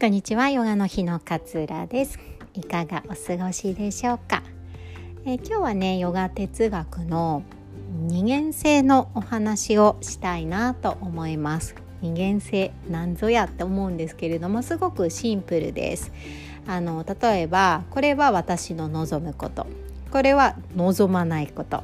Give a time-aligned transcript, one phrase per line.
[0.00, 2.20] こんにちはヨガの日の勝浦です。
[2.54, 4.44] いかがお過ごしでしょうか、
[5.26, 7.42] え今日はねヨガ哲学の
[8.06, 11.74] 二元性のお話をしたいなと思います。
[12.00, 16.12] 二元性なんぞやって思うんですけれどもすごくシンプルです。
[16.68, 19.66] あの例えばこれは私の望むこと。
[20.12, 21.82] これは望まないこと。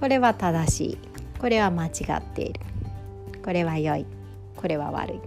[0.00, 0.98] これは正しい。
[1.38, 2.60] これは間違っている。
[3.44, 4.06] これは良い。
[4.56, 5.20] これは悪い。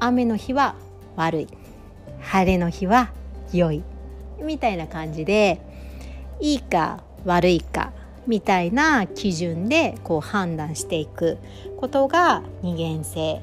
[0.00, 0.74] 雨の日は
[1.16, 1.48] 悪い。
[2.20, 3.12] 晴れの日は
[3.52, 3.82] 良い。
[4.42, 5.60] みたいな感じで
[6.40, 7.92] いいか悪いか
[8.26, 11.38] みたいな基準でこう判断していく。
[11.78, 13.42] ことが二元性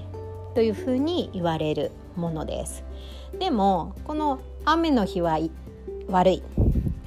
[0.56, 2.84] というふうに言われるものです。
[3.38, 5.40] でもこの雨の日は
[6.08, 6.44] 悪い。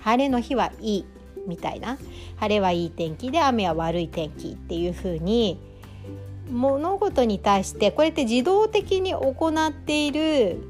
[0.01, 1.07] 晴れの日はいい
[1.47, 1.99] みたいな。
[2.37, 5.59] 晴れはいい天気で雨は悪い天気っていうふうに
[6.51, 10.69] 物事に対してこれって自動的に行っている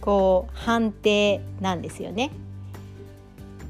[0.00, 2.30] こう判定なんですよね。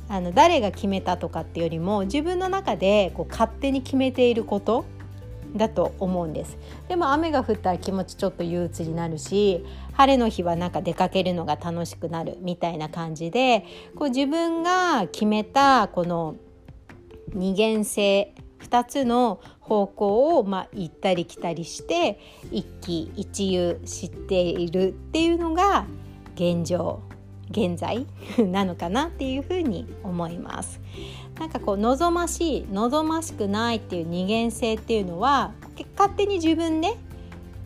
[0.08, 4.84] あの誰が決めたとかっていうよりも自分の中でこう勝手に決めていること
[5.56, 13.64] だと思うんですでも雨が降ったら気持ちちょっと憂鬱になるし晴れの日はなんか出かけるのが楽しくなるみたいな感じで
[13.96, 16.36] こう自分が決めたこの
[17.32, 18.34] 二元性
[18.68, 22.18] 2つの方向をまあ行ったり来たりして
[22.50, 25.86] 一喜一憂知っているっていうのが
[26.34, 27.00] 現状
[27.50, 28.06] 現在
[28.38, 30.80] なのかなっていうふうに思います。
[31.38, 35.52] なんかこう望ましい望ましくないっていう二元性っていうのは
[35.96, 36.96] 勝手に自分で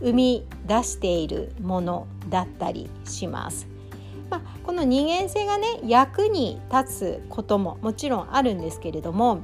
[0.01, 3.67] 生み出しているものだったりします。
[4.31, 9.41] まあ、この二元性がね役に立つことももちろんあるんですけれども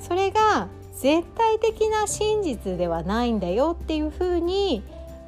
[0.00, 0.68] それが
[1.00, 4.82] 絶対的な真実ではないんだよっていうふうに、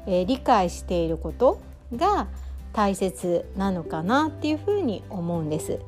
[0.05, 1.61] えー、理解していること
[1.95, 2.27] が
[2.73, 5.79] 大切なのかなっていうふうに思うんです。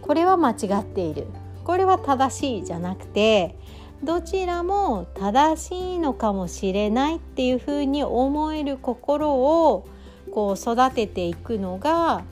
[0.00, 1.26] これは間違っている
[1.64, 3.56] これは正しいじゃなくて
[4.04, 9.86] どちらも正しいのかもしれないっていうふうに思える心を
[10.30, 12.22] こう育てていくのが、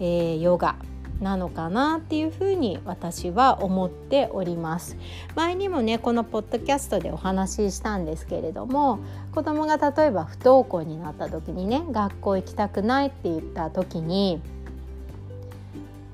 [0.00, 0.76] えー、ヨガ
[1.22, 4.96] なのかなっていうふうに私は思っております。
[5.34, 8.98] 前にもねこのポッドキャストでお話ししたんですけれども
[9.32, 14.40] 子供が例えば不登校になった時にね学校行きたくないって言った時に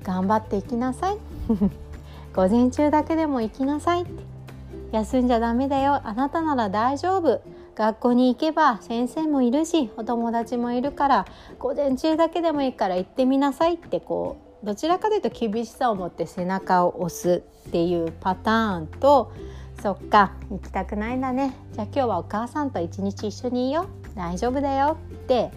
[0.02, 1.18] 頑張って行きなさい。
[2.34, 4.02] 午前中だけでも行きなさい。
[4.02, 4.22] って
[4.92, 6.00] 休んじゃダメだよ。
[6.04, 7.40] あなたなら大丈夫。
[7.78, 11.26] 学校に行けば先生もいるしお友達もいるから
[11.60, 19.32] 午前中だけでもいいから行ってみなさいってこうどちらかというと厳しさを持って背中を押すっていうパターンと
[19.80, 21.54] そっか行きたくないんだね。
[21.72, 23.86] じゃあ今日はお母さんと一日一緒にいよ。
[24.16, 25.50] 大丈夫だよって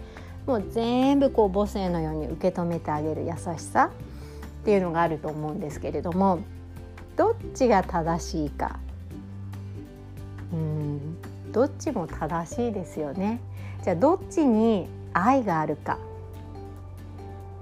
[0.46, 3.92] もう全部こう母性のように受け止めてあげる優しさ
[4.62, 6.40] っていうのがあると思うんですけれども
[7.16, 8.80] どっちが正しいか。
[10.54, 11.18] うん
[11.52, 13.42] どっちも正しいですよね。
[13.84, 15.98] じゃあどっちに愛があるか。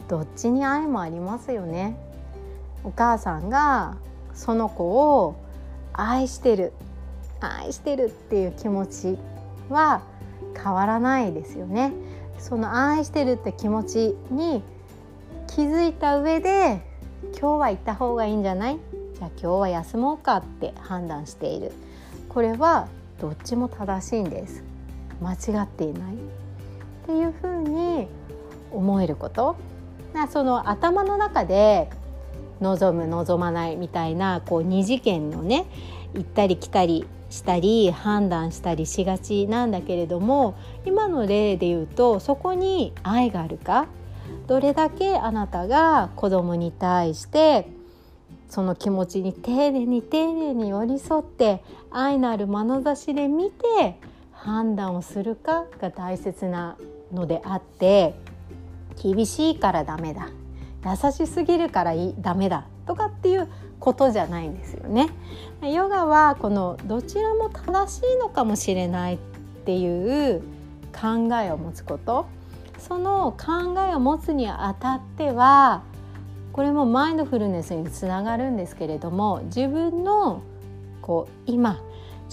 [0.10, 1.96] どっちに愛もありますよね。
[2.84, 3.96] お母さんが
[4.34, 5.36] その子を
[5.94, 6.74] 愛してる
[7.40, 9.18] 愛してるっていう気持ち
[9.70, 10.02] は
[10.62, 11.94] 変わらないですよね。
[12.40, 14.64] その愛してるって気持ちに
[15.48, 16.82] 気づいた上で
[17.40, 18.80] 今日は行った方がいいんじゃない？
[19.14, 21.72] じゃあ今日は休もうかって判断している。
[22.30, 22.88] これは
[23.22, 24.64] どっちも正しいんです。
[25.22, 26.14] 間違っていない。
[26.14, 26.16] っ
[27.06, 28.08] ていうふうに
[28.72, 29.56] 思えること。
[30.32, 31.90] その頭の中で
[32.62, 35.66] 望む望まないみたいなこう二次元のね
[36.14, 40.56] 行ったり来たりしたり判断したりしがちなんだけれども
[40.86, 43.88] 今の例で言うとそこに愛があるか
[44.48, 47.68] どれだけあなたが子供に対して
[48.50, 54.00] その気持ちに丁寧に丁寧に寄り添って愛のある眼差しで見て
[54.32, 56.78] 判断をするかが大切な
[57.14, 58.16] のであって
[59.02, 60.30] 厳しいからダメだ
[60.86, 63.48] 優しすぎるからいいダメだとかっていう
[63.80, 65.10] ことじゃないんですよね。
[65.62, 69.18] ヨガはこのどちらも正しいのかもしれないっ
[69.66, 70.42] ていう
[70.94, 72.26] 考えを持つこと
[72.78, 75.84] その考えを持つにあたっては
[76.54, 80.42] これもマインドフルネスにつながるんですけれども自分の
[81.02, 81.80] こう今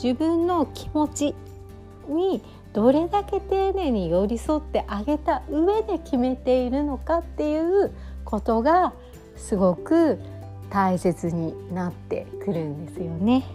[0.00, 1.34] 自分の気持ち
[2.08, 2.42] に
[2.76, 7.90] どれだけ丁寧に寄り添ってあげた上で決めているのかっていう
[8.26, 8.92] ことが
[9.34, 10.18] すごく
[10.68, 13.46] 大切になってくるんですよね。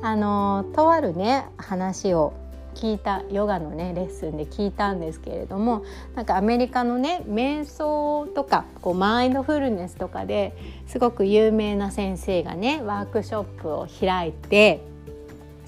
[0.00, 2.32] あのとあるね話を
[2.74, 5.84] 聞いたヨガのねレッスンで聞いたんですけれども
[6.14, 10.56] なんかアメリカのね瞑想とかこうマインドフルネスとかで
[10.86, 14.80] すごく有名な先生がねワークショップを開いて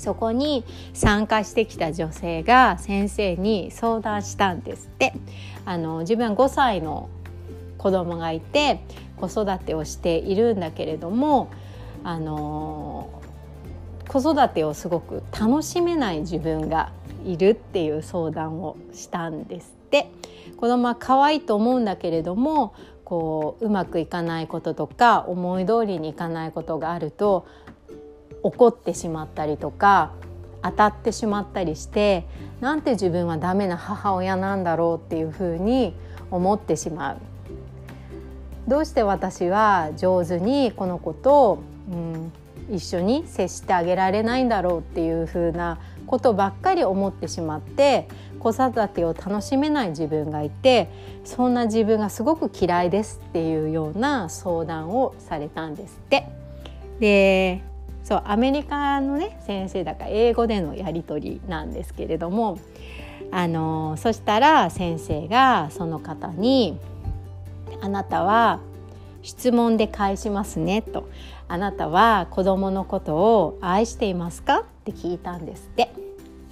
[0.00, 0.64] そこに
[0.94, 5.12] 参加してきた女性が先生に相談したんですって。
[5.64, 7.08] あの自分は5歳の
[7.79, 8.81] 子供がいて
[9.17, 11.50] 子育てをしているんだけれども
[12.02, 13.23] あの
[14.08, 16.93] 子育てをすごく楽しめない自分が
[17.25, 20.11] いるっていう相談をしたんですって。
[20.56, 27.46] 子供は可愛いと思うんだけれどもこううまくいかないこととか思い通りにいかないことがあると
[28.42, 30.12] 怒ってしまったりとか
[30.62, 32.26] 当たってしまったりして
[32.60, 35.94] なんて自分はダメな母親なんだろうっていうふうに
[36.31, 37.16] 思ってしまう。
[38.69, 42.32] どうして私は上手にこの子と、うん、
[42.70, 48.06] 一緒に接してあげられないんだろうっていうふうなことばっかり思ってしまって
[48.38, 50.88] 子育てを楽しめない自分がいて
[51.25, 56.26] そんな自分がすごく嫌いですっていうような相談をされたんですって。
[57.00, 57.62] で
[58.02, 62.58] そうアメリカのね先生だから英語でのやり取りなんですけれども
[63.31, 66.79] あのそしたら先生がその方に
[67.81, 68.61] 「あなたは
[69.23, 71.08] 質問で返しますね」と
[71.47, 75.93] 「あなたは子供のことを愛していますか?」って聞いたんですって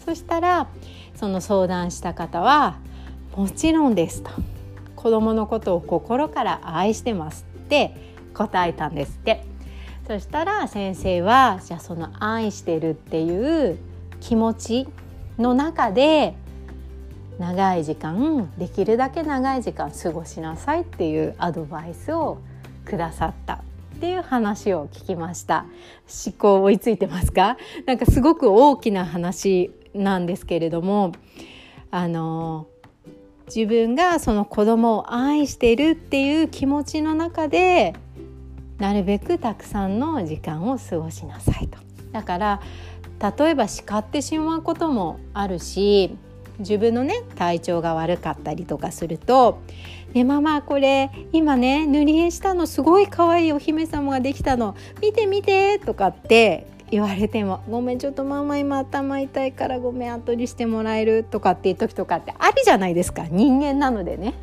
[0.05, 0.69] そしたら
[1.15, 2.77] その相談した方は
[3.37, 4.31] 「もちろんです」と
[4.95, 7.95] 「子供のことを心から愛してます」って
[8.35, 9.58] 答えたんですって。
[10.09, 13.79] そしたら先生はじゃあその愛してるっていう
[14.21, 14.89] 気持ち
[15.37, 16.35] の中で
[17.39, 22.39] 長い時間できるだけ長い時間過ごしなさいっていうアドバイスを
[22.87, 23.57] くださった
[23.97, 25.67] っていう話を聞きました。
[26.27, 27.59] 思考追いついてますか？
[27.85, 31.13] なんかすごく大きな話なんですけれども
[31.91, 32.67] あの
[33.55, 37.95] 自分がその子供を愛してるっていう気持ちの中で
[38.79, 41.79] なるべくたくさんの時間を過ごしなさいと。
[42.13, 42.61] だから
[43.39, 46.17] 例えば叱ってしまうこともあるし
[46.59, 49.61] 自分のね体調が悪かったりとかすると
[50.15, 64.35] 「ねママこれ今ね塗り絵したのすごい可愛いお姫様ができたの見て見て」とかって言われても「ごめんちょっとママ今頭痛いからごめん後にしてもらえる」とかっていう時とかってあるじゃないですか人間なのでね。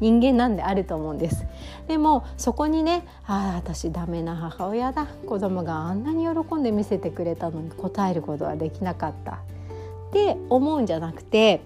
[0.00, 1.46] 人間なんであると思うんです。
[1.88, 5.06] でもそこにねああ私ダメな母親だ。
[5.26, 9.32] 子供があんなに喜んで見せてくれたのに答えることはできなかった。
[9.32, 9.36] っ
[10.12, 11.60] て思うんじゃなくて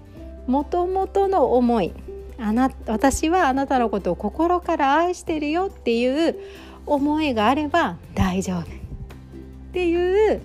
[0.47, 1.93] もともとの思い
[2.39, 6.37] あな私はあなたのことを心から愛してるよっていう
[6.87, 8.63] 思いがあれば大丈夫。
[8.63, 8.65] っ
[9.73, 10.41] ていう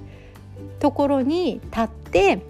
[0.80, 2.42] ところに立って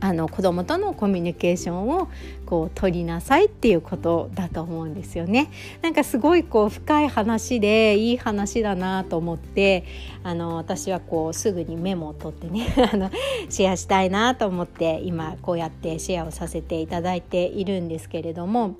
[0.00, 2.08] あの子供とのコミュニケーションを
[2.44, 5.50] こう取りなさいっていうことだと思うんですよね。
[5.82, 9.84] なんかすごいこう深い話でいい話だなと思って
[10.22, 13.10] あの私はこうすぐにメモを取ってね あの
[13.48, 18.76] シェアしたいなと思って今こうやってシェアをさせていただいているんですけれども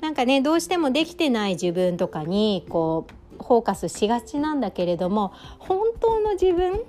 [0.00, 6.80] なんかねどうしてもできてない自分とかにこうフォーカスしがちなんだけれども本当の自分っ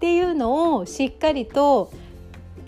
[0.00, 1.92] ていうのをしっかりと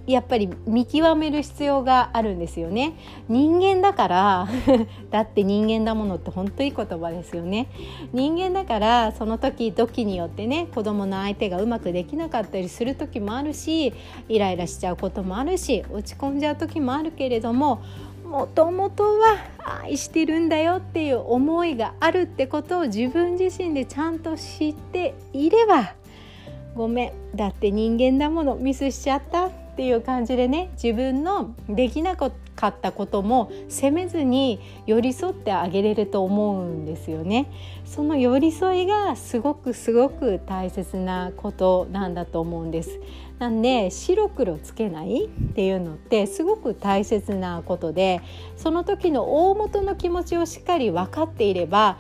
[0.07, 2.95] やっぱり見極める必要があるんですよね。
[3.29, 4.49] 人間だから
[5.11, 7.69] だって人間だものって本当いい言葉ですよね。
[8.13, 13.93] 人間だからその時時によってね子供の相手がうまくできなかったりする時もあるし
[14.29, 17.81] イライラしちゃうこともあるし落ち込んじゃう時もあるけれども
[18.25, 19.37] もともとは
[19.83, 25.95] 愛してるんだよっていう思いがあるってことを自分自身でちゃんと知っていれば
[26.75, 29.62] ごめんだって人間だものミスしちゃった。
[29.73, 37.51] っていう感じでね自分のできなかったことも責めずに寄り添ってあげれると思うんですよね。
[37.87, 43.01] その寄り添いがすごくすごく大切なことなんだと思うんです。
[43.39, 48.21] なんで白黒つけないっていうのってすごく大切なことで
[48.57, 51.99] その時の大元の気持ちをしっかり分かっていれば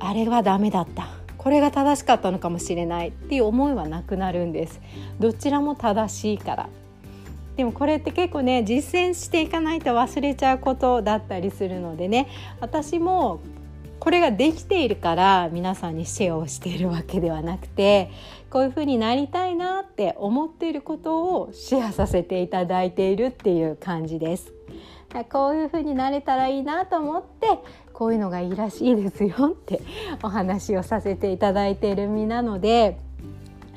[0.00, 4.80] あれはダメだったこれが正しかったのかもしれないっていう思いはなくなるんです。
[5.18, 6.68] どちらも正しいから。
[7.56, 12.28] でもこれって結構ね実践していかないと忘れちゃうことだったりするのでね。
[12.60, 13.40] 私も
[14.00, 18.10] これができているから皆さんにシェアをしているわけではなくて
[18.50, 24.52] こういうふうになりたいなって思っていることをシェアさせていただいているっていう感じです。
[25.32, 27.48] こういうふうになれたらいいなと思って
[27.98, 29.82] こういうのがいいらしいですよって
[30.22, 32.96] お話をさせていただいている身なので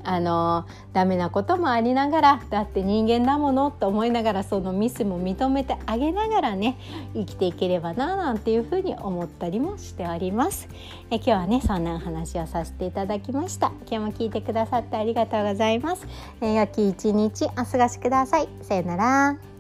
[0.04, 6.78] あのダメなこともありながらだって人間だものと思いながらそのミスも認めてあげながらね
[7.16, 10.70] 生きていければななんていうふうに思ったりもしております。
[11.10, 13.72] え今日はねそんなお話をさせていただきました。
[13.90, 16.08] 今日も聞いてくださってありがとうございます、
[16.42, 18.48] え良き一日お過ごしください。
[18.62, 19.51] さよなら。